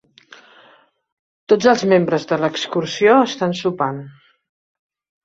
[1.53, 4.01] Tots els membres de l'excursió estan sopant.